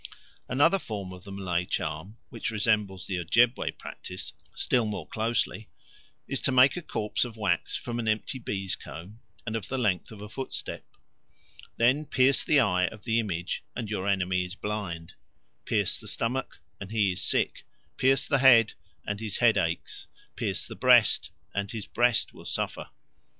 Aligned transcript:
Another 0.49 0.79
form 0.79 1.13
of 1.13 1.25
the 1.25 1.31
Malay 1.31 1.63
charm, 1.63 2.17
which 2.29 2.49
resembles 2.49 3.05
the 3.05 3.19
Ojebway 3.19 3.69
practice 3.77 4.33
still 4.55 4.83
more 4.87 5.07
closely, 5.07 5.69
is 6.27 6.41
to 6.41 6.51
make 6.51 6.75
a 6.75 6.81
corpse 6.81 7.23
of 7.23 7.37
wax 7.37 7.75
from 7.75 7.99
an 7.99 8.07
empty 8.07 8.39
bees' 8.39 8.75
comb 8.75 9.19
and 9.45 9.55
of 9.55 9.67
the 9.67 9.77
length 9.77 10.11
of 10.11 10.19
a 10.19 10.27
footstep; 10.27 10.83
then 11.77 12.07
pierce 12.07 12.43
the 12.43 12.59
eye 12.59 12.87
of 12.87 13.03
the 13.05 13.19
image, 13.19 13.63
and 13.75 13.91
your 13.91 14.07
enemy 14.07 14.43
is 14.43 14.55
blind; 14.55 15.13
pierce 15.65 15.99
the 15.99 16.07
stomach, 16.07 16.59
and 16.79 16.89
he 16.89 17.11
is 17.11 17.21
sick; 17.21 17.63
pierce 17.97 18.25
the 18.25 18.39
head, 18.39 18.73
and 19.05 19.19
his 19.19 19.37
head 19.37 19.55
aches; 19.55 20.07
pierce 20.35 20.65
the 20.65 20.75
breast, 20.75 21.29
and 21.53 21.73
his 21.73 21.85
breast 21.85 22.33
will 22.33 22.43
suffer. 22.45 22.89